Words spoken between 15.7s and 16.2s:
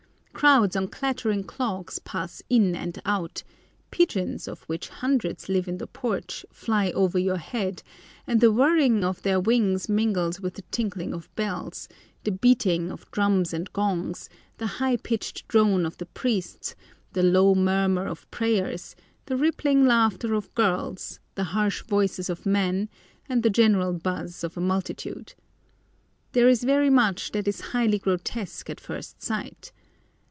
of the